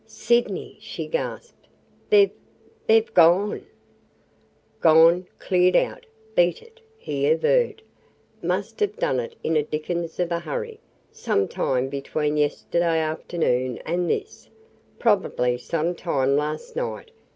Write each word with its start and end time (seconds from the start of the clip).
"Sydney!" 0.07 0.79
she 0.79 1.05
gasped, 1.05 1.67
"they 2.09 2.25
've– 2.25 2.31
they 2.87 3.01
've 3.01 3.13
gone!" 3.13 3.67
"Gone– 4.79 5.27
cleared 5.39 5.75
out– 5.75 6.07
beat 6.35 6.63
it!" 6.63 6.79
he 6.97 7.27
averred. 7.29 7.83
"Must 8.41 8.79
have 8.79 8.95
done 8.97 9.19
it 9.19 9.35
in 9.43 9.55
a 9.55 9.61
dickens 9.61 10.19
of 10.19 10.31
a 10.31 10.39
hurry– 10.39 10.79
some 11.11 11.47
time 11.47 11.87
between 11.87 12.35
yesterday 12.35 12.97
afternoon 12.97 13.77
and 13.85 14.09
this. 14.09 14.49
Probably 14.97 15.59
some 15.59 15.93
time 15.93 16.35
last 16.35 16.75
night. 16.75 17.11